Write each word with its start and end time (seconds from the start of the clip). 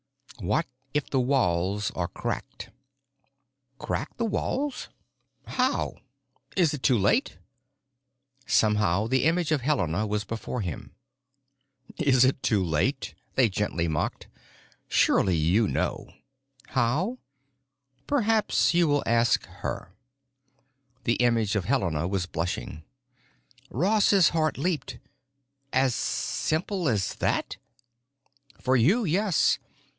What 0.39 0.65
if 0.95 1.07
the 1.11 1.19
walls 1.19 1.91
are 1.91 2.07
cracked?" 2.07 2.71
"Crack 3.77 4.17
the 4.17 4.25
walls? 4.25 4.89
How? 5.45 5.97
Is 6.57 6.73
it 6.73 6.81
too 6.81 6.97
late?" 6.97 7.37
Somehow 8.47 9.05
the 9.05 9.25
image 9.25 9.51
of 9.51 9.61
Helena 9.61 10.07
was 10.07 10.23
before 10.23 10.61
him. 10.61 10.95
"Is 11.99 12.25
it 12.25 12.41
too 12.41 12.63
late?" 12.63 13.13
they 13.35 13.47
gently 13.49 13.87
mocked. 13.87 14.27
"Surely 14.87 15.35
you 15.35 15.67
know. 15.67 16.09
How? 16.69 17.19
Perhaps 18.07 18.73
you 18.73 18.87
will 18.87 19.03
ask 19.05 19.45
her." 19.45 19.93
The 21.03 21.17
image 21.17 21.55
of 21.55 21.65
Helena 21.65 22.07
was 22.07 22.25
blushing. 22.25 22.83
Ross's 23.69 24.29
heart 24.29 24.57
leaped. 24.57 24.97
"As 25.71 25.93
simple 25.93 26.89
as 26.89 27.13
that?" 27.15 27.57
"For 28.59 28.75
you, 28.75 29.05
yes. 29.05 29.59